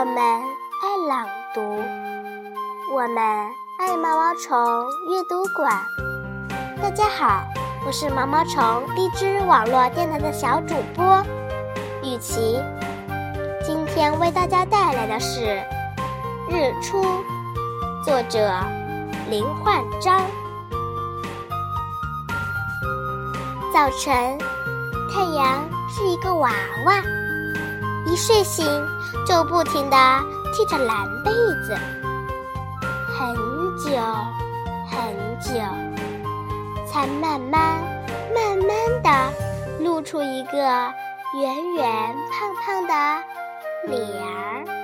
[0.00, 1.60] 我们爱朗读，
[2.94, 3.18] 我们
[3.80, 4.56] 爱毛毛虫
[5.08, 5.72] 阅读馆。
[6.80, 7.42] 大家好，
[7.84, 8.62] 我是毛毛虫
[8.94, 11.20] 荔枝网络电台的小主播
[12.04, 12.62] 雨琪。
[13.66, 15.56] 今天为大家带来的是
[16.48, 17.02] 日出，
[18.04, 18.38] 作者
[19.28, 20.20] 林焕章。
[23.74, 24.38] 早晨，
[25.12, 26.52] 太阳是一个娃
[26.86, 27.02] 娃。
[28.18, 28.66] 睡醒
[29.24, 29.96] 就不停地
[30.52, 31.30] 踢着蓝被
[31.64, 31.74] 子，
[33.16, 33.34] 很
[33.78, 33.90] 久
[34.90, 35.54] 很久，
[36.90, 37.80] 才慢慢
[38.34, 39.32] 慢慢地
[39.78, 40.58] 露出一个
[41.40, 43.24] 圆圆胖胖的
[43.86, 44.77] 脸儿。